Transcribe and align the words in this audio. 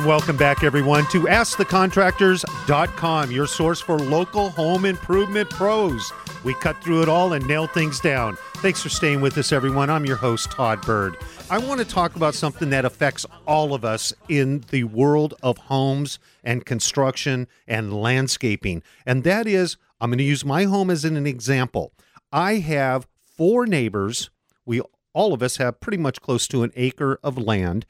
And 0.00 0.08
welcome 0.08 0.38
back, 0.38 0.64
everyone, 0.64 1.04
to 1.08 1.24
AskTheContractors.com, 1.24 3.30
your 3.30 3.46
source 3.46 3.82
for 3.82 3.98
local 3.98 4.48
home 4.48 4.86
improvement 4.86 5.50
pros. 5.50 6.10
We 6.42 6.54
cut 6.54 6.82
through 6.82 7.02
it 7.02 7.10
all 7.10 7.34
and 7.34 7.46
nail 7.46 7.66
things 7.66 8.00
down. 8.00 8.38
Thanks 8.56 8.82
for 8.82 8.88
staying 8.88 9.20
with 9.20 9.36
us, 9.36 9.52
everyone. 9.52 9.90
I'm 9.90 10.06
your 10.06 10.16
host, 10.16 10.52
Todd 10.52 10.80
Bird. 10.86 11.18
I 11.50 11.58
want 11.58 11.80
to 11.80 11.84
talk 11.84 12.16
about 12.16 12.34
something 12.34 12.70
that 12.70 12.86
affects 12.86 13.26
all 13.46 13.74
of 13.74 13.84
us 13.84 14.14
in 14.26 14.64
the 14.70 14.84
world 14.84 15.34
of 15.42 15.58
homes 15.58 16.18
and 16.42 16.64
construction 16.64 17.46
and 17.68 17.92
landscaping. 17.92 18.82
And 19.04 19.22
that 19.24 19.46
is, 19.46 19.76
I'm 20.00 20.08
going 20.08 20.16
to 20.16 20.24
use 20.24 20.46
my 20.46 20.64
home 20.64 20.88
as 20.88 21.04
an 21.04 21.26
example. 21.26 21.92
I 22.32 22.54
have 22.54 23.06
four 23.22 23.66
neighbors. 23.66 24.30
We 24.64 24.80
all 25.12 25.34
of 25.34 25.42
us 25.42 25.58
have 25.58 25.78
pretty 25.78 25.98
much 25.98 26.22
close 26.22 26.48
to 26.48 26.62
an 26.62 26.72
acre 26.74 27.20
of 27.22 27.36
land. 27.36 27.84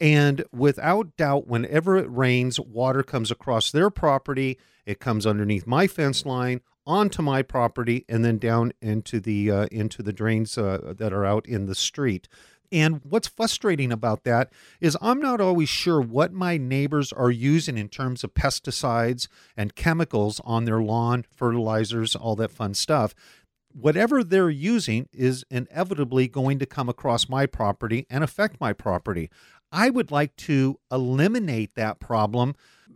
And 0.00 0.44
without 0.52 1.16
doubt, 1.16 1.46
whenever 1.46 1.96
it 1.96 2.10
rains, 2.10 2.60
water 2.60 3.02
comes 3.02 3.30
across 3.30 3.70
their 3.70 3.90
property. 3.90 4.58
It 4.84 5.00
comes 5.00 5.26
underneath 5.26 5.66
my 5.66 5.86
fence 5.86 6.26
line, 6.26 6.60
onto 6.86 7.22
my 7.22 7.42
property, 7.42 8.04
and 8.08 8.24
then 8.24 8.38
down 8.38 8.72
into 8.80 9.20
the 9.20 9.50
uh, 9.50 9.66
into 9.72 10.02
the 10.02 10.12
drains 10.12 10.56
uh, 10.58 10.94
that 10.98 11.12
are 11.12 11.24
out 11.24 11.46
in 11.46 11.66
the 11.66 11.74
street. 11.74 12.28
And 12.72 13.00
what's 13.04 13.28
frustrating 13.28 13.92
about 13.92 14.24
that 14.24 14.52
is 14.80 14.98
I'm 15.00 15.20
not 15.20 15.40
always 15.40 15.68
sure 15.68 16.00
what 16.00 16.32
my 16.32 16.56
neighbors 16.56 17.12
are 17.12 17.30
using 17.30 17.78
in 17.78 17.88
terms 17.88 18.24
of 18.24 18.34
pesticides 18.34 19.28
and 19.56 19.74
chemicals 19.74 20.40
on 20.44 20.64
their 20.64 20.82
lawn, 20.82 21.24
fertilizers, 21.30 22.16
all 22.16 22.36
that 22.36 22.50
fun 22.50 22.74
stuff 22.74 23.14
whatever 23.76 24.24
they're 24.24 24.48
using 24.50 25.06
is 25.12 25.44
inevitably 25.50 26.28
going 26.28 26.58
to 26.58 26.66
come 26.66 26.88
across 26.88 27.28
my 27.28 27.44
property 27.44 28.06
and 28.08 28.24
affect 28.24 28.58
my 28.60 28.72
property. 28.72 29.28
I 29.72 29.90
would 29.90 30.10
like 30.10 30.36
to 30.36 30.78
eliminate 30.90 31.74
that 31.74 32.00
problem 32.00 32.54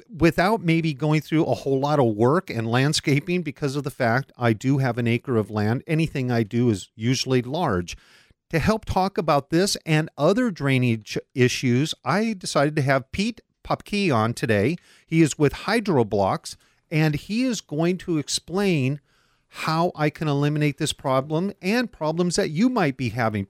without 0.08 0.62
maybe 0.62 0.92
going 0.94 1.20
through 1.20 1.44
a 1.44 1.54
whole 1.54 1.80
lot 1.80 1.98
of 1.98 2.14
work 2.14 2.50
and 2.50 2.66
landscaping 2.66 3.42
because 3.42 3.76
of 3.76 3.84
the 3.84 3.90
fact 3.90 4.32
I 4.36 4.52
do 4.52 4.78
have 4.78 4.98
an 4.98 5.06
acre 5.06 5.36
of 5.36 5.50
land. 5.50 5.82
Anything 5.86 6.30
I 6.30 6.42
do 6.42 6.70
is 6.70 6.88
usually 6.94 7.42
large. 7.42 7.96
To 8.50 8.58
help 8.58 8.84
talk 8.84 9.16
about 9.16 9.50
this 9.50 9.76
and 9.86 10.08
other 10.18 10.50
drainage 10.50 11.16
issues, 11.34 11.94
I 12.04 12.34
decided 12.36 12.74
to 12.76 12.82
have 12.82 13.12
Pete 13.12 13.40
Popke 13.62 14.12
on 14.12 14.34
today. 14.34 14.76
He 15.06 15.22
is 15.22 15.38
with 15.38 15.52
HydroBlox 15.52 16.56
and 16.90 17.14
he 17.14 17.44
is 17.44 17.60
going 17.60 17.98
to 17.98 18.18
explain 18.18 19.00
how 19.48 19.92
I 19.94 20.10
can 20.10 20.28
eliminate 20.28 20.78
this 20.78 20.92
problem 20.92 21.52
and 21.60 21.90
problems 21.90 22.36
that 22.36 22.50
you 22.50 22.68
might 22.68 22.96
be 22.96 23.10
having 23.10 23.46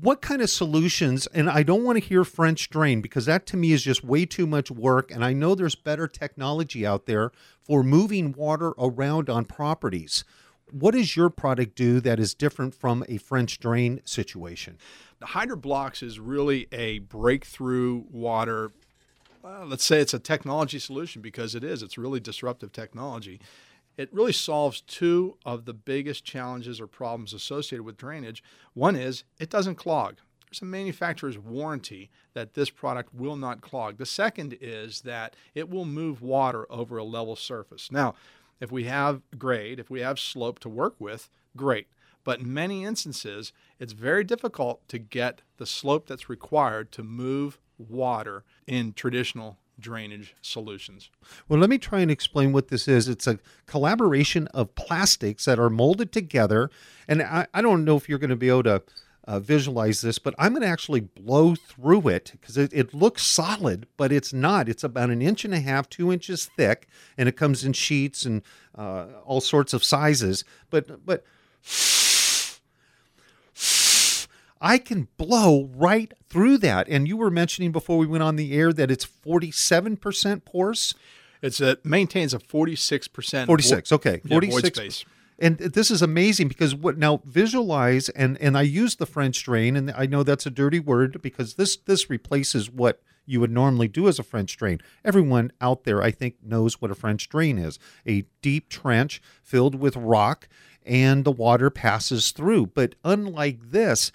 what 0.00 0.22
kind 0.22 0.40
of 0.40 0.48
solutions 0.48 1.26
and 1.28 1.50
i 1.50 1.62
don't 1.62 1.84
want 1.84 2.00
to 2.00 2.04
hear 2.04 2.24
french 2.24 2.70
drain 2.70 3.02
because 3.02 3.26
that 3.26 3.44
to 3.44 3.58
me 3.58 3.72
is 3.72 3.82
just 3.82 4.02
way 4.02 4.24
too 4.24 4.46
much 4.46 4.70
work 4.70 5.10
and 5.10 5.22
i 5.22 5.34
know 5.34 5.54
there's 5.54 5.74
better 5.74 6.08
technology 6.08 6.86
out 6.86 7.04
there 7.04 7.30
for 7.66 7.82
moving 7.82 8.32
water 8.32 8.72
around 8.78 9.28
on 9.28 9.44
properties. 9.44 10.24
What 10.70 10.94
does 10.94 11.16
your 11.16 11.30
product 11.30 11.74
do 11.74 12.00
that 12.00 12.20
is 12.20 12.34
different 12.34 12.74
from 12.74 13.04
a 13.08 13.18
french 13.18 13.58
drain 13.58 14.00
situation? 14.04 14.78
The 15.18 15.26
HydroBlox 15.26 16.02
is 16.02 16.20
really 16.20 16.68
a 16.72 17.00
breakthrough 17.00 18.04
water 18.10 18.72
well, 19.42 19.64
let's 19.64 19.84
say 19.84 20.00
it's 20.00 20.14
a 20.14 20.18
technology 20.18 20.80
solution 20.80 21.22
because 21.22 21.54
it 21.54 21.62
is 21.62 21.80
it's 21.80 21.96
really 21.96 22.18
disruptive 22.18 22.72
technology 22.72 23.40
it 23.96 24.12
really 24.12 24.32
solves 24.32 24.80
two 24.80 25.36
of 25.44 25.64
the 25.64 25.74
biggest 25.74 26.24
challenges 26.24 26.80
or 26.80 26.86
problems 26.86 27.32
associated 27.32 27.84
with 27.84 27.96
drainage. 27.96 28.42
One 28.74 28.96
is 28.96 29.24
it 29.38 29.50
doesn't 29.50 29.76
clog. 29.76 30.16
There's 30.46 30.62
a 30.62 30.66
manufacturer's 30.66 31.38
warranty 31.38 32.10
that 32.34 32.54
this 32.54 32.70
product 32.70 33.14
will 33.14 33.36
not 33.36 33.60
clog. 33.60 33.98
The 33.98 34.06
second 34.06 34.56
is 34.60 35.00
that 35.02 35.34
it 35.54 35.68
will 35.68 35.84
move 35.84 36.22
water 36.22 36.66
over 36.70 36.98
a 36.98 37.04
level 37.04 37.36
surface. 37.36 37.90
Now, 37.90 38.14
if 38.60 38.70
we 38.70 38.84
have 38.84 39.22
grade, 39.38 39.80
if 39.80 39.90
we 39.90 40.00
have 40.00 40.18
slope 40.18 40.58
to 40.60 40.68
work 40.68 40.94
with, 40.98 41.28
great. 41.56 41.88
But 42.24 42.40
in 42.40 42.52
many 42.52 42.84
instances, 42.84 43.52
it's 43.78 43.92
very 43.92 44.24
difficult 44.24 44.86
to 44.88 44.98
get 44.98 45.42
the 45.58 45.66
slope 45.66 46.06
that's 46.06 46.28
required 46.28 46.90
to 46.92 47.02
move 47.02 47.58
water 47.78 48.44
in 48.66 48.92
traditional 48.92 49.58
drainage 49.78 50.34
solutions. 50.42 51.10
Well, 51.48 51.58
let 51.58 51.70
me 51.70 51.78
try 51.78 52.00
and 52.00 52.10
explain 52.10 52.52
what 52.52 52.68
this 52.68 52.88
is. 52.88 53.08
It's 53.08 53.26
a 53.26 53.38
collaboration 53.66 54.46
of 54.48 54.74
plastics 54.74 55.44
that 55.44 55.58
are 55.58 55.70
molded 55.70 56.12
together. 56.12 56.70
And 57.06 57.22
I, 57.22 57.46
I 57.52 57.62
don't 57.62 57.84
know 57.84 57.96
if 57.96 58.08
you're 58.08 58.18
going 58.18 58.30
to 58.30 58.36
be 58.36 58.48
able 58.48 58.64
to 58.64 58.82
uh, 59.26 59.40
visualize 59.40 60.00
this, 60.00 60.18
but 60.18 60.34
I'm 60.38 60.52
going 60.52 60.62
to 60.62 60.68
actually 60.68 61.00
blow 61.00 61.54
through 61.56 62.08
it 62.08 62.32
because 62.32 62.56
it, 62.56 62.72
it 62.72 62.94
looks 62.94 63.26
solid, 63.26 63.86
but 63.96 64.12
it's 64.12 64.32
not. 64.32 64.68
It's 64.68 64.84
about 64.84 65.10
an 65.10 65.20
inch 65.20 65.44
and 65.44 65.52
a 65.52 65.60
half, 65.60 65.88
two 65.88 66.12
inches 66.12 66.46
thick, 66.56 66.86
and 67.18 67.28
it 67.28 67.36
comes 67.36 67.64
in 67.64 67.72
sheets 67.72 68.24
and 68.24 68.42
uh, 68.76 69.06
all 69.24 69.40
sorts 69.40 69.72
of 69.72 69.82
sizes. 69.82 70.44
But, 70.70 71.04
but, 71.04 71.24
I 74.60 74.78
can 74.78 75.08
blow 75.16 75.70
right 75.74 76.12
through 76.28 76.58
that. 76.58 76.88
And 76.88 77.06
you 77.06 77.16
were 77.16 77.30
mentioning 77.30 77.72
before 77.72 77.98
we 77.98 78.06
went 78.06 78.22
on 78.22 78.36
the 78.36 78.54
air 78.54 78.72
that 78.72 78.90
it's 78.90 79.06
47% 79.06 80.44
porous. 80.44 80.94
It's 81.42 81.60
a 81.60 81.78
maintains 81.84 82.32
a 82.32 82.38
46% 82.38 83.46
46, 83.46 83.92
okay. 83.92 84.20
46 84.26 84.78
yeah, 84.78 84.90
and 85.38 85.58
this 85.58 85.90
is 85.90 86.02
amazing 86.02 86.48
because 86.48 86.74
what 86.74 86.96
now 86.96 87.20
visualize 87.24 88.08
and 88.10 88.38
and 88.40 88.56
I 88.56 88.62
use 88.62 88.96
the 88.96 89.06
French 89.06 89.42
drain 89.44 89.76
and 89.76 89.90
I 89.90 90.06
know 90.06 90.22
that's 90.22 90.46
a 90.46 90.50
dirty 90.50 90.80
word 90.80 91.20
because 91.20 91.54
this 91.54 91.76
this 91.76 92.08
replaces 92.08 92.70
what 92.70 93.02
you 93.26 93.40
would 93.40 93.50
normally 93.50 93.88
do 93.88 94.08
as 94.08 94.18
a 94.18 94.22
French 94.22 94.56
drain. 94.56 94.80
Everyone 95.04 95.52
out 95.60 95.84
there 95.84 96.02
I 96.02 96.10
think 96.10 96.36
knows 96.42 96.80
what 96.80 96.90
a 96.90 96.94
French 96.94 97.28
drain 97.28 97.58
is. 97.58 97.78
A 98.06 98.24
deep 98.40 98.68
trench 98.68 99.20
filled 99.42 99.74
with 99.74 99.96
rock 99.96 100.48
and 100.86 101.24
the 101.24 101.32
water 101.32 101.68
passes 101.68 102.30
through. 102.30 102.66
But 102.66 102.94
unlike 103.04 103.70
this, 103.70 104.12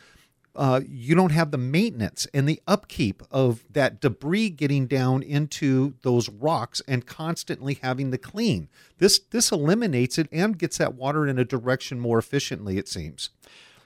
uh, 0.55 0.81
you 0.87 1.15
don't 1.15 1.31
have 1.31 1.51
the 1.51 1.57
maintenance 1.57 2.27
and 2.33 2.47
the 2.47 2.61
upkeep 2.67 3.23
of 3.31 3.63
that 3.71 4.01
debris 4.01 4.49
getting 4.49 4.85
down 4.85 5.23
into 5.23 5.93
those 6.01 6.29
rocks 6.29 6.81
and 6.87 7.05
constantly 7.05 7.75
having 7.81 8.11
to 8.11 8.17
clean. 8.17 8.67
This 8.97 9.19
this 9.19 9.51
eliminates 9.51 10.17
it 10.17 10.27
and 10.31 10.57
gets 10.57 10.77
that 10.77 10.95
water 10.95 11.25
in 11.25 11.39
a 11.39 11.45
direction 11.45 11.99
more 11.99 12.19
efficiently. 12.19 12.77
It 12.77 12.89
seems. 12.89 13.29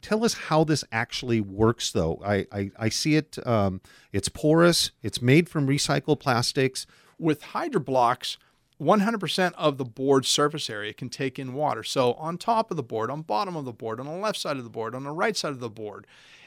Tell 0.01 0.23
us 0.23 0.33
how 0.33 0.63
this 0.63 0.83
actually 0.91 1.41
works, 1.41 1.91
though. 1.91 2.21
I 2.25 2.47
I, 2.51 2.71
I 2.77 2.89
see 2.89 3.15
it. 3.15 3.37
Um, 3.45 3.81
it's 4.11 4.29
porous. 4.29 4.91
It's 5.03 5.21
made 5.21 5.49
from 5.49 5.67
recycled 5.67 6.19
plastics. 6.19 6.87
With 7.17 7.41
HydroBlox, 7.41 8.37
100% 8.81 9.53
of 9.53 9.77
the 9.77 9.85
board 9.85 10.25
surface 10.25 10.69
area 10.69 10.93
can 10.93 11.09
take 11.09 11.39
in 11.39 11.53
water. 11.53 11.81
So 11.81 12.13
on 12.13 12.37
top 12.37 12.71
of 12.71 12.77
the 12.77 12.83
board, 12.83 13.09
on 13.09 13.21
bottom 13.21 13.55
of 13.55 13.65
the 13.65 13.71
board, 13.71 13.99
on 13.99 14.05
the 14.05 14.11
left 14.11 14.37
side 14.37 14.57
of 14.57 14.63
the 14.63 14.69
board, 14.69 14.93
on 14.93 15.03
the 15.03 15.11
right 15.11 15.35
side 15.37 15.51
of 15.51 15.59
the 15.61 15.69
board, 15.69 16.05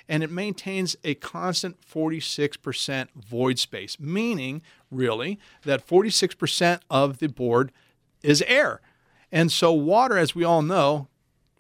and 0.08 0.22
it 0.22 0.30
maintains 0.30 0.96
a 1.04 1.14
constant 1.14 1.76
46% 1.80 3.08
void 3.14 3.58
space, 3.58 4.00
meaning 4.00 4.62
really 4.90 5.38
that 5.64 5.86
46% 5.86 6.80
of 6.90 7.18
the 7.18 7.28
board 7.28 7.72
is 8.22 8.42
air. 8.46 8.80
And 9.30 9.52
so 9.52 9.72
water, 9.72 10.16
as 10.16 10.34
we 10.34 10.44
all 10.44 10.62
know, 10.62 11.08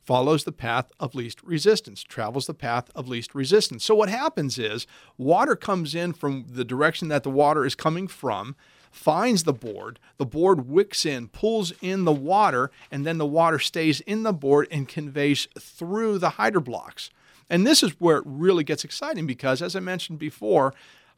follows 0.02 0.44
the 0.44 0.52
path 0.52 0.90
of 0.98 1.14
least 1.14 1.42
resistance, 1.42 2.02
travels 2.02 2.46
the 2.46 2.54
path 2.54 2.90
of 2.94 3.08
least 3.08 3.34
resistance. 3.34 3.84
So 3.84 3.94
what 3.94 4.08
happens 4.08 4.58
is 4.58 4.86
water 5.18 5.54
comes 5.54 5.94
in 5.94 6.14
from 6.14 6.46
the 6.48 6.64
direction 6.64 7.08
that 7.08 7.24
the 7.24 7.30
water 7.30 7.66
is 7.66 7.74
coming 7.74 8.08
from, 8.08 8.56
finds 8.90 9.42
the 9.42 9.52
board, 9.52 9.98
the 10.16 10.24
board 10.24 10.66
wicks 10.66 11.04
in, 11.04 11.28
pulls 11.28 11.74
in 11.82 12.06
the 12.06 12.12
water, 12.12 12.70
and 12.90 13.04
then 13.04 13.18
the 13.18 13.26
water 13.26 13.58
stays 13.58 14.00
in 14.00 14.22
the 14.22 14.32
board 14.32 14.66
and 14.70 14.88
conveys 14.88 15.46
through 15.58 16.18
the 16.18 16.30
HydroBlox. 16.30 17.10
And 17.50 17.66
this 17.66 17.82
is 17.82 17.92
where 17.98 18.18
it 18.18 18.24
really 18.26 18.64
gets 18.64 18.84
exciting 18.84 19.26
because, 19.26 19.62
as 19.62 19.74
I 19.74 19.80
mentioned 19.80 20.18
before, 20.18 20.74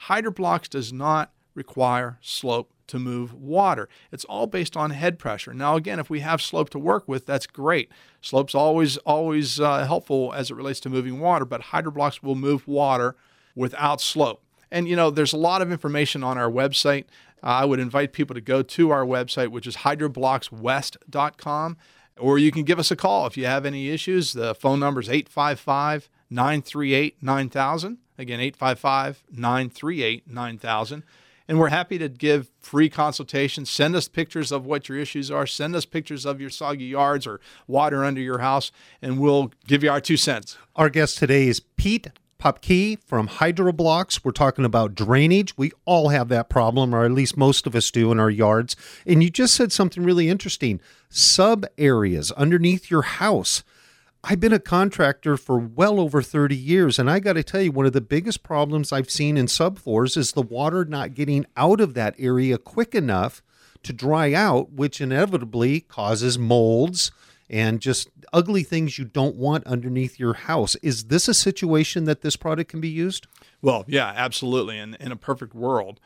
HydroBlox 0.06 0.68
does 0.68 0.92
not 0.92 1.32
require 1.54 2.18
slope 2.20 2.70
to 2.86 2.98
move 2.98 3.32
water. 3.34 3.88
It's 4.10 4.24
all 4.24 4.46
based 4.46 4.76
on 4.76 4.90
head 4.90 5.18
pressure. 5.18 5.54
Now, 5.54 5.76
again, 5.76 5.98
if 5.98 6.10
we 6.10 6.20
have 6.20 6.42
slope 6.42 6.70
to 6.70 6.78
work 6.78 7.06
with, 7.06 7.24
that's 7.26 7.46
great. 7.46 7.90
Slope's 8.20 8.54
always 8.54 8.96
always 8.98 9.60
uh, 9.60 9.86
helpful 9.86 10.32
as 10.34 10.50
it 10.50 10.54
relates 10.54 10.80
to 10.80 10.90
moving 10.90 11.20
water, 11.20 11.44
but 11.44 11.62
HydroBlox 11.62 12.22
will 12.22 12.34
move 12.34 12.66
water 12.66 13.16
without 13.54 14.00
slope. 14.00 14.42
And 14.70 14.88
you 14.88 14.96
know, 14.96 15.10
there's 15.10 15.32
a 15.32 15.38
lot 15.38 15.62
of 15.62 15.70
information 15.72 16.22
on 16.24 16.36
our 16.38 16.50
website. 16.50 17.04
Uh, 17.42 17.46
I 17.46 17.64
would 17.64 17.80
invite 17.80 18.12
people 18.12 18.34
to 18.34 18.40
go 18.40 18.62
to 18.62 18.90
our 18.90 19.04
website, 19.04 19.48
which 19.48 19.66
is 19.66 19.78
hydrobloxwest.com, 19.78 21.76
or 22.18 22.38
you 22.38 22.50
can 22.50 22.64
give 22.64 22.78
us 22.78 22.90
a 22.90 22.96
call 22.96 23.26
if 23.26 23.36
you 23.36 23.46
have 23.46 23.64
any 23.64 23.88
issues. 23.90 24.32
The 24.32 24.54
phone 24.54 24.80
number 24.80 25.00
is 25.00 25.08
855 25.08 26.08
938 26.30 27.22
9000. 27.22 27.98
Again, 28.18 28.40
855 28.40 29.24
938 29.30 30.28
9000. 30.28 31.02
And 31.48 31.58
we're 31.58 31.68
happy 31.68 31.98
to 31.98 32.08
give 32.08 32.50
free 32.60 32.88
consultations. 32.88 33.68
Send 33.68 33.96
us 33.96 34.06
pictures 34.06 34.52
of 34.52 34.66
what 34.66 34.88
your 34.88 34.98
issues 34.98 35.32
are. 35.32 35.48
Send 35.48 35.74
us 35.74 35.84
pictures 35.84 36.24
of 36.24 36.40
your 36.40 36.50
soggy 36.50 36.84
yards 36.84 37.26
or 37.26 37.40
water 37.66 38.04
under 38.04 38.20
your 38.20 38.38
house, 38.38 38.70
and 39.02 39.18
we'll 39.18 39.50
give 39.66 39.82
you 39.82 39.90
our 39.90 40.00
two 40.00 40.16
cents. 40.16 40.56
Our 40.76 40.88
guest 40.88 41.18
today 41.18 41.48
is 41.48 41.58
Pete 41.58 42.06
Popke 42.40 42.98
from 43.04 43.28
HydroBlox. 43.28 44.24
We're 44.24 44.30
talking 44.30 44.64
about 44.64 44.94
drainage. 44.94 45.58
We 45.58 45.72
all 45.84 46.10
have 46.10 46.28
that 46.28 46.48
problem, 46.48 46.94
or 46.94 47.04
at 47.04 47.10
least 47.10 47.36
most 47.36 47.66
of 47.66 47.74
us 47.74 47.90
do 47.90 48.12
in 48.12 48.20
our 48.20 48.30
yards. 48.30 48.76
And 49.04 49.22
you 49.22 49.28
just 49.28 49.54
said 49.54 49.72
something 49.72 50.04
really 50.04 50.28
interesting 50.28 50.80
sub 51.08 51.66
areas 51.76 52.30
underneath 52.32 52.90
your 52.90 53.02
house. 53.02 53.64
I've 54.22 54.40
been 54.40 54.52
a 54.52 54.58
contractor 54.58 55.36
for 55.36 55.58
well 55.58 55.98
over 55.98 56.20
30 56.20 56.54
years, 56.54 56.98
and 56.98 57.10
I 57.10 57.20
got 57.20 57.32
to 57.34 57.42
tell 57.42 57.62
you, 57.62 57.72
one 57.72 57.86
of 57.86 57.94
the 57.94 58.02
biggest 58.02 58.42
problems 58.42 58.92
I've 58.92 59.10
seen 59.10 59.36
in 59.36 59.46
subfloors 59.46 60.16
is 60.16 60.32
the 60.32 60.42
water 60.42 60.84
not 60.84 61.14
getting 61.14 61.46
out 61.56 61.80
of 61.80 61.94
that 61.94 62.14
area 62.18 62.58
quick 62.58 62.94
enough 62.94 63.42
to 63.82 63.94
dry 63.94 64.34
out, 64.34 64.72
which 64.72 65.00
inevitably 65.00 65.80
causes 65.80 66.38
molds 66.38 67.10
and 67.48 67.80
just 67.80 68.10
ugly 68.32 68.62
things 68.62 68.98
you 68.98 69.04
don't 69.04 69.36
want 69.36 69.66
underneath 69.66 70.20
your 70.20 70.34
house. 70.34 70.76
Is 70.76 71.04
this 71.04 71.26
a 71.26 71.34
situation 71.34 72.04
that 72.04 72.20
this 72.20 72.36
product 72.36 72.70
can 72.70 72.80
be 72.80 72.88
used? 72.88 73.26
Well, 73.62 73.84
yeah, 73.88 74.12
absolutely. 74.14 74.78
And 74.78 74.96
in 75.00 75.10
a 75.12 75.16
perfect 75.16 75.54
world, 75.54 75.98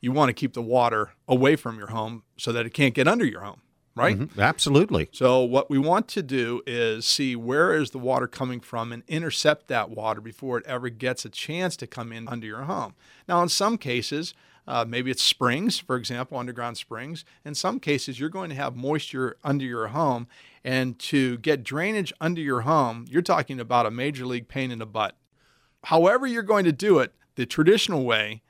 you 0.00 0.12
want 0.12 0.28
to 0.28 0.34
keep 0.34 0.54
the 0.54 0.62
water 0.62 1.12
away 1.28 1.56
from 1.56 1.78
your 1.78 1.88
home 1.88 2.24
so 2.36 2.52
that 2.52 2.66
it 2.66 2.74
can't 2.74 2.94
get 2.94 3.06
under 3.06 3.24
your 3.24 3.42
home, 3.42 3.62
right? 3.94 4.18
Mm-hmm. 4.18 4.40
Absolutely. 4.40 5.08
So 5.12 5.40
what 5.42 5.70
we 5.70 5.78
want 5.78 6.08
to 6.08 6.22
do 6.22 6.62
is 6.66 7.06
see 7.06 7.36
where 7.36 7.72
is 7.72 7.90
the 7.90 7.98
water 7.98 8.26
coming 8.26 8.60
from 8.60 8.92
and 8.92 9.02
intercept 9.08 9.68
that 9.68 9.90
water 9.90 10.20
before 10.20 10.58
it 10.58 10.66
ever 10.66 10.88
gets 10.88 11.24
a 11.24 11.28
chance 11.28 11.76
to 11.76 11.86
come 11.86 12.12
in 12.12 12.28
under 12.28 12.46
your 12.46 12.62
home. 12.62 12.94
Now, 13.28 13.42
in 13.42 13.48
some 13.48 13.78
cases, 13.78 14.34
uh, 14.66 14.84
maybe 14.86 15.10
it's 15.10 15.22
springs, 15.22 15.78
for 15.78 15.96
example, 15.96 16.38
underground 16.38 16.76
springs. 16.76 17.24
In 17.44 17.54
some 17.54 17.80
cases, 17.80 18.20
you're 18.20 18.28
going 18.28 18.50
to 18.50 18.56
have 18.56 18.76
moisture 18.76 19.36
under 19.42 19.64
your 19.64 19.88
home, 19.88 20.28
and 20.62 20.98
to 21.00 21.38
get 21.38 21.64
drainage 21.64 22.12
under 22.20 22.40
your 22.40 22.60
home, 22.60 23.06
you're 23.08 23.22
talking 23.22 23.58
about 23.58 23.86
a 23.86 23.90
major 23.90 24.26
league 24.26 24.46
pain 24.46 24.70
in 24.70 24.78
the 24.78 24.86
butt. 24.86 25.16
However, 25.84 26.26
you're 26.26 26.42
going 26.42 26.64
to 26.66 26.72
do 26.72 26.98
it, 26.98 27.14
the 27.34 27.46
traditional 27.46 28.04
way, 28.04 28.42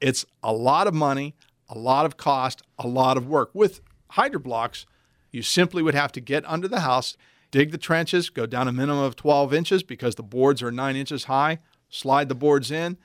it's 0.00 0.24
a 0.42 0.52
lot 0.52 0.86
of 0.86 0.94
money, 0.94 1.34
a 1.68 1.76
lot 1.76 2.06
of 2.06 2.16
cost, 2.16 2.62
a 2.78 2.86
lot 2.86 3.16
of 3.16 3.26
work. 3.26 3.50
With 3.52 3.80
HydroBlox, 4.12 4.86
you 5.30 5.42
simply 5.42 5.82
would 5.82 5.94
have 5.94 6.12
to 6.12 6.20
get 6.20 6.44
under 6.46 6.68
the 6.68 6.80
house, 6.80 7.16
dig 7.50 7.70
the 7.70 7.78
trenches, 7.78 8.30
go 8.30 8.46
down 8.46 8.68
a 8.68 8.72
minimum 8.72 9.04
of 9.04 9.16
12 9.16 9.52
inches 9.52 9.82
because 9.82 10.14
the 10.14 10.22
boards 10.22 10.62
are 10.62 10.72
nine 10.72 10.96
inches 10.96 11.24
high, 11.24 11.58
slide 11.88 12.28
the 12.28 12.34
boards 12.34 12.70
in. 12.70 12.96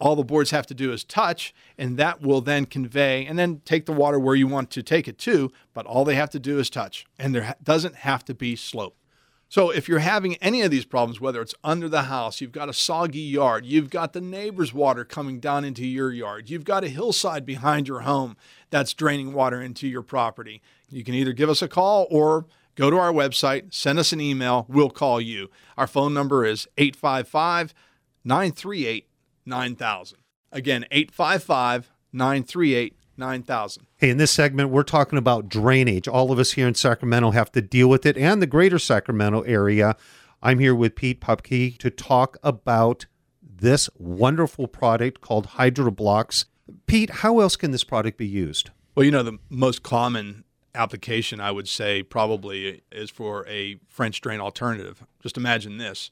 All 0.00 0.14
the 0.14 0.24
boards 0.24 0.50
have 0.50 0.66
to 0.68 0.74
do 0.74 0.92
is 0.92 1.02
touch, 1.02 1.52
and 1.76 1.96
that 1.96 2.22
will 2.22 2.40
then 2.40 2.66
convey 2.66 3.26
and 3.26 3.36
then 3.36 3.62
take 3.64 3.86
the 3.86 3.92
water 3.92 4.18
where 4.18 4.36
you 4.36 4.46
want 4.46 4.70
to 4.70 4.82
take 4.82 5.08
it 5.08 5.18
to. 5.18 5.50
But 5.74 5.86
all 5.86 6.04
they 6.04 6.14
have 6.14 6.30
to 6.30 6.38
do 6.38 6.58
is 6.58 6.70
touch, 6.70 7.04
and 7.18 7.34
there 7.34 7.56
doesn't 7.62 7.96
have 7.96 8.24
to 8.26 8.34
be 8.34 8.54
slope. 8.54 8.96
So 9.50 9.70
if 9.70 9.88
you're 9.88 10.00
having 10.00 10.36
any 10.36 10.60
of 10.60 10.70
these 10.70 10.84
problems, 10.84 11.20
whether 11.20 11.40
it's 11.40 11.54
under 11.64 11.88
the 11.88 12.02
house, 12.02 12.40
you've 12.40 12.52
got 12.52 12.68
a 12.68 12.74
soggy 12.74 13.20
yard, 13.20 13.64
you've 13.64 13.88
got 13.88 14.12
the 14.12 14.20
neighbor's 14.20 14.74
water 14.74 15.04
coming 15.06 15.40
down 15.40 15.64
into 15.64 15.86
your 15.86 16.12
yard, 16.12 16.50
you've 16.50 16.64
got 16.64 16.84
a 16.84 16.88
hillside 16.88 17.46
behind 17.46 17.88
your 17.88 18.00
home 18.00 18.36
that's 18.68 18.92
draining 18.92 19.32
water 19.32 19.62
into 19.62 19.88
your 19.88 20.02
property, 20.02 20.60
you 20.90 21.02
can 21.02 21.14
either 21.14 21.32
give 21.32 21.48
us 21.48 21.62
a 21.62 21.68
call 21.68 22.06
or 22.10 22.46
go 22.74 22.90
to 22.90 22.98
our 22.98 23.12
website, 23.12 23.72
send 23.72 23.98
us 23.98 24.12
an 24.12 24.20
email, 24.20 24.66
we'll 24.68 24.90
call 24.90 25.18
you. 25.18 25.50
Our 25.78 25.86
phone 25.86 26.12
number 26.12 26.44
is 26.44 26.68
855 26.76 27.72
938 28.24 29.08
9000. 29.46 30.18
Again, 30.52 30.84
855 30.90 31.90
938 32.12 32.96
9000. 33.18 33.86
Hey, 33.96 34.10
in 34.10 34.16
this 34.16 34.30
segment, 34.30 34.70
we're 34.70 34.82
talking 34.82 35.18
about 35.18 35.48
drainage. 35.48 36.08
All 36.08 36.32
of 36.32 36.38
us 36.38 36.52
here 36.52 36.68
in 36.68 36.74
Sacramento 36.74 37.32
have 37.32 37.52
to 37.52 37.60
deal 37.60 37.88
with 37.88 38.06
it 38.06 38.16
and 38.16 38.40
the 38.40 38.46
greater 38.46 38.78
Sacramento 38.78 39.42
area. 39.42 39.96
I'm 40.42 40.58
here 40.58 40.74
with 40.74 40.94
Pete 40.94 41.20
Popke 41.20 41.76
to 41.78 41.90
talk 41.90 42.38
about 42.42 43.06
this 43.42 43.90
wonderful 43.98 44.68
product 44.68 45.20
called 45.20 45.48
HydroBlox. 45.48 46.44
Pete, 46.86 47.10
how 47.10 47.40
else 47.40 47.56
can 47.56 47.72
this 47.72 47.84
product 47.84 48.18
be 48.18 48.26
used? 48.26 48.70
Well, 48.94 49.04
you 49.04 49.10
know, 49.10 49.22
the 49.22 49.38
most 49.48 49.82
common 49.82 50.44
application 50.74 51.40
I 51.40 51.50
would 51.50 51.68
say 51.68 52.02
probably 52.02 52.82
is 52.92 53.10
for 53.10 53.46
a 53.48 53.78
French 53.88 54.20
drain 54.20 54.40
alternative. 54.40 55.04
Just 55.20 55.36
imagine 55.36 55.78
this 55.78 56.10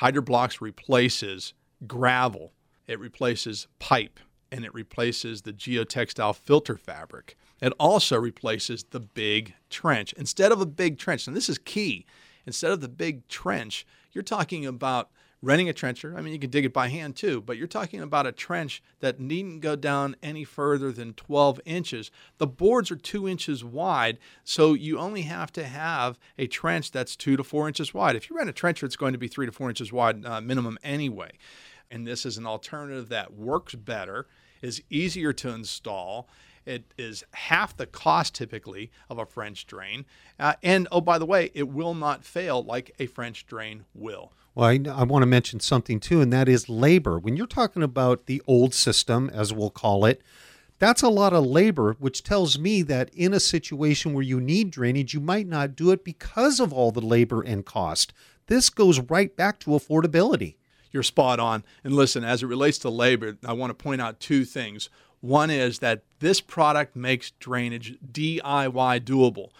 HydroBlox 0.00 0.60
replaces 0.60 1.54
gravel, 1.86 2.52
it 2.86 2.98
replaces 2.98 3.68
pipe, 3.78 4.18
and 4.52 4.64
it 4.64 4.74
replaces 4.74 5.42
the 5.42 5.52
geotextile 5.52 6.36
filter 6.36 6.76
fabric. 6.76 7.36
It 7.60 7.72
also 7.80 8.18
replaces 8.18 8.84
the 8.84 9.00
big 9.00 9.54
trench. 9.70 10.12
Instead 10.12 10.52
of 10.52 10.60
a 10.60 10.66
big 10.66 10.98
trench, 10.98 11.26
and 11.26 11.34
this 11.34 11.48
is 11.48 11.58
key, 11.58 12.04
instead 12.46 12.70
of 12.70 12.80
the 12.80 12.88
big 12.88 13.26
trench, 13.28 13.86
you're 14.12 14.22
talking 14.22 14.66
about 14.66 15.10
renting 15.42 15.68
a 15.68 15.72
trencher. 15.72 16.16
I 16.16 16.22
mean, 16.22 16.32
you 16.32 16.38
can 16.38 16.50
dig 16.50 16.64
it 16.64 16.72
by 16.72 16.88
hand 16.88 17.16
too, 17.16 17.40
but 17.40 17.56
you're 17.56 17.66
talking 17.66 18.00
about 18.00 18.26
a 18.26 18.32
trench 18.32 18.82
that 19.00 19.18
needn't 19.18 19.60
go 19.60 19.74
down 19.74 20.16
any 20.22 20.44
further 20.44 20.92
than 20.92 21.14
12 21.14 21.60
inches. 21.64 22.10
The 22.38 22.46
boards 22.46 22.90
are 22.90 22.96
two 22.96 23.28
inches 23.28 23.64
wide, 23.64 24.18
so 24.44 24.74
you 24.74 24.98
only 24.98 25.22
have 25.22 25.52
to 25.54 25.64
have 25.64 26.18
a 26.38 26.46
trench 26.46 26.92
that's 26.92 27.16
two 27.16 27.36
to 27.36 27.42
four 27.42 27.66
inches 27.66 27.92
wide. 27.92 28.14
If 28.14 28.30
you 28.30 28.36
rent 28.36 28.48
a 28.48 28.52
trencher, 28.52 28.86
it's 28.86 28.96
going 28.96 29.12
to 29.12 29.18
be 29.18 29.28
three 29.28 29.46
to 29.46 29.52
four 29.52 29.68
inches 29.68 29.92
wide 29.92 30.24
uh, 30.24 30.40
minimum 30.40 30.78
anyway. 30.84 31.32
And 31.92 32.06
this 32.06 32.24
is 32.24 32.38
an 32.38 32.46
alternative 32.46 33.10
that 33.10 33.34
works 33.34 33.74
better 33.74 34.26
is 34.62 34.82
easier 34.88 35.34
to 35.34 35.50
install. 35.50 36.26
It 36.64 36.84
is 36.96 37.22
half 37.32 37.76
the 37.76 37.86
cost 37.86 38.34
typically 38.34 38.90
of 39.10 39.18
a 39.18 39.26
French 39.26 39.66
drain. 39.66 40.06
Uh, 40.40 40.54
and 40.62 40.88
oh, 40.90 41.02
by 41.02 41.18
the 41.18 41.26
way, 41.26 41.50
it 41.52 41.68
will 41.68 41.92
not 41.92 42.24
fail 42.24 42.62
like 42.62 42.94
a 42.98 43.06
French 43.06 43.46
drain 43.46 43.84
will. 43.94 44.32
Well, 44.54 44.68
I, 44.68 44.80
I 44.90 45.02
want 45.02 45.22
to 45.22 45.26
mention 45.26 45.60
something 45.60 46.00
too, 46.00 46.22
and 46.22 46.32
that 46.32 46.48
is 46.48 46.68
labor. 46.70 47.18
When 47.18 47.36
you're 47.36 47.46
talking 47.46 47.82
about 47.82 48.24
the 48.24 48.40
old 48.46 48.72
system, 48.72 49.30
as 49.30 49.52
we'll 49.52 49.70
call 49.70 50.06
it, 50.06 50.22
that's 50.78 51.02
a 51.02 51.08
lot 51.08 51.34
of 51.34 51.44
labor, 51.44 51.96
which 51.98 52.22
tells 52.22 52.58
me 52.58 52.80
that 52.82 53.10
in 53.14 53.34
a 53.34 53.40
situation 53.40 54.14
where 54.14 54.24
you 54.24 54.40
need 54.40 54.70
drainage, 54.70 55.12
you 55.12 55.20
might 55.20 55.46
not 55.46 55.76
do 55.76 55.90
it 55.90 56.04
because 56.04 56.58
of 56.58 56.72
all 56.72 56.90
the 56.90 57.00
labor 57.00 57.42
and 57.42 57.66
cost. 57.66 58.14
This 58.46 58.70
goes 58.70 58.98
right 58.98 59.36
back 59.36 59.60
to 59.60 59.70
affordability 59.70 60.56
you're 60.92 61.02
spot 61.02 61.40
on. 61.40 61.64
And 61.82 61.94
listen, 61.94 62.24
as 62.24 62.42
it 62.42 62.46
relates 62.46 62.78
to 62.78 62.90
labor, 62.90 63.36
I 63.44 63.52
want 63.52 63.70
to 63.70 63.82
point 63.82 64.00
out 64.00 64.20
two 64.20 64.44
things. 64.44 64.88
One 65.20 65.50
is 65.50 65.78
that 65.78 66.02
this 66.20 66.40
product 66.40 66.96
makes 66.96 67.30
drainage 67.32 67.96
DIY 68.12 69.00
doable. 69.00 69.50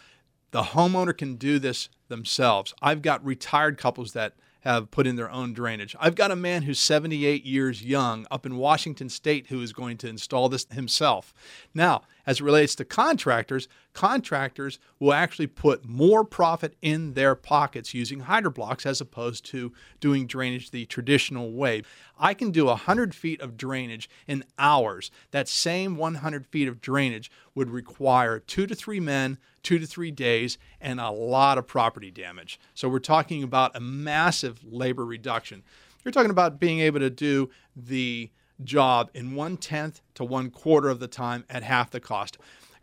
The 0.51 0.63
homeowner 0.63 1.17
can 1.17 1.37
do 1.37 1.59
this 1.59 1.89
themselves. 2.09 2.75
I've 2.83 3.01
got 3.01 3.25
retired 3.25 3.79
couples 3.79 4.13
that 4.13 4.35
have 4.63 4.91
put 4.91 5.07
in 5.07 5.17
their 5.17 5.31
own 5.31 5.53
drainage. 5.53 5.97
I've 5.99 6.15
got 6.15 6.31
a 6.31 6.37
man 6.37 6.63
who's 6.63 6.79
78 6.79 7.45
years 7.45 7.83
young 7.83 8.27
up 8.31 8.47
in 8.47 8.57
Washington 8.57 9.09
State 9.09 9.49
who 9.49 9.61
is 9.61 9.73
going 9.73 9.99
to 9.99 10.09
install 10.09 10.49
this 10.49 10.67
himself. 10.71 11.35
Now, 11.75 12.03
as 12.27 12.41
it 12.41 12.45
relates 12.45 12.75
to 12.77 12.85
contractors, 12.85 13.69
contractors 13.93 14.79
will 14.99 15.13
actually 15.13 15.47
put 15.47 15.89
more 15.89 16.25
profit 16.25 16.77
in 16.81 17.15
their 17.15 17.35
pockets 17.35 17.95
using 17.95 18.23
HydroBlox 18.23 18.87
as 18.87 19.01
opposed 19.01 19.45
to 19.47 19.73
doing 20.01 20.27
drainage 20.27 20.71
the 20.71 20.87
traditional 20.87 21.53
way. 21.53 21.83
I 22.19 22.35
can 22.35 22.51
do 22.51 22.67
100 22.67 23.15
feet 23.15 23.41
of 23.41 23.57
drainage 23.57 24.09
in 24.27 24.45
hours. 24.59 25.11
That 25.33 25.49
same 25.49 25.97
100 25.97 26.47
feet 26.47 26.69
of 26.69 26.81
drainage 26.81 27.31
would 27.55 27.71
require 27.71 28.39
two 28.39 28.67
to 28.67 28.75
three 28.75 29.01
men, 29.01 29.39
two 29.63 29.79
to 29.79 29.87
three 29.87 30.11
days, 30.11 30.59
and 30.81 31.01
a 31.01 31.11
lot 31.11 31.59
of 31.59 31.67
property 31.67 32.11
damage. 32.11 32.59
So 32.75 32.89
we're 32.89 33.01
talking 33.01 33.43
about 33.43 33.77
a 33.77 33.81
massive 33.81 34.61
labor 34.65 35.05
reduction. 35.05 35.63
You're 36.05 36.13
talking 36.13 36.31
about 36.31 36.59
being 36.59 36.81
able 36.81 37.01
to 37.01 37.11
do 37.11 37.51
the 37.77 38.31
job 38.65 39.11
in 39.15 39.35
one 39.35 39.57
tenth 39.57 40.01
to 40.15 40.25
one 40.25 40.51
quarter 40.51 40.89
of 40.89 41.01
the 41.01 41.09
time 41.09 41.45
at 41.51 41.63
half 41.63 41.91
the 41.91 42.01
cost. 42.01 42.39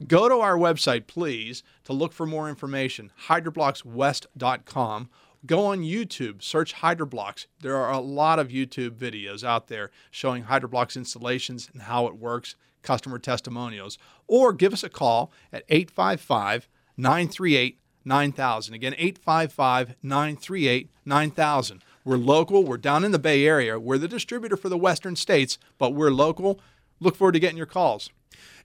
Go 0.07 0.29
to 0.29 0.36
our 0.36 0.57
website, 0.57 1.07
please, 1.07 1.62
to 1.83 1.93
look 1.93 2.13
for 2.13 2.25
more 2.25 2.48
information, 2.50 3.12
hydrobloxwest.com. 3.27 5.09
Go 5.45 5.65
on 5.65 5.79
YouTube, 5.79 6.41
search 6.41 6.75
HydroBlox. 6.75 7.48
There 7.62 7.75
are 7.75 7.91
a 7.91 8.00
lot 8.00 8.39
of 8.39 8.50
YouTube 8.50 8.91
videos 8.91 9.43
out 9.43 9.67
there 9.67 9.91
showing 10.12 10.43
HydroBlox 10.45 10.95
installations 10.95 11.69
and 11.71 11.83
how 11.83 12.07
it 12.07 12.17
works, 12.17 12.55
customer 12.81 13.19
testimonials. 13.19 13.98
Or 14.27 14.53
give 14.53 14.74
us 14.74 14.83
a 14.83 14.89
call 14.89 15.31
at 15.51 15.63
855 15.69 16.67
938 16.98 17.79
9000. 18.05 18.74
Again, 18.74 18.93
855 18.98 19.95
938 20.01 20.89
9000. 21.05 21.83
We're 22.09 22.17
local. 22.17 22.63
We're 22.63 22.77
down 22.77 23.03
in 23.03 23.11
the 23.11 23.19
Bay 23.19 23.45
Area. 23.45 23.79
We're 23.79 23.99
the 23.99 24.07
distributor 24.07 24.57
for 24.57 24.67
the 24.67 24.79
Western 24.79 25.15
states, 25.15 25.59
but 25.77 25.93
we're 25.93 26.09
local. 26.09 26.59
Look 26.99 27.15
forward 27.15 27.33
to 27.33 27.39
getting 27.39 27.55
your 27.55 27.67
calls. 27.67 28.09